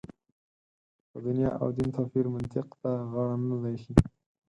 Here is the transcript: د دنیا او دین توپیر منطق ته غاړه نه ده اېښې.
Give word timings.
د 1.11 1.13
دنیا 1.25 1.51
او 1.61 1.67
دین 1.77 1.89
توپیر 1.95 2.25
منطق 2.35 2.67
ته 2.81 2.91
غاړه 3.11 3.35
نه 3.49 3.57
ده 3.61 3.67
اېښې. 3.73 3.93